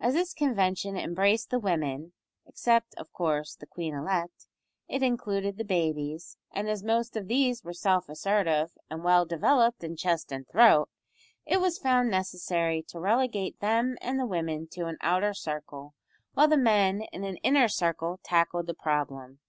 [0.00, 2.14] As this convention embraced the women
[2.46, 4.46] (except, of course, the queen elect),
[4.88, 9.84] it included the babies, and as most of these were self assertive and well developed
[9.84, 10.88] in chest and throat,
[11.44, 15.94] it was found necessary to relegate them and the women to an outer circle,
[16.32, 19.40] while the men in an inner circle tackled the problem.